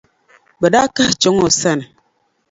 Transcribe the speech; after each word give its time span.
bɛ 0.59 0.67
daa 0.73 0.87
kahi 0.95 1.13
chaŋ 1.21 1.35
o 1.45 1.47
sani. 1.59 1.85